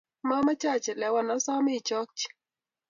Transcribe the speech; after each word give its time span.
Momoche 0.27 0.67
achelewan 0.75 1.31
asome 1.35 1.71
ichokchi. 1.79 2.25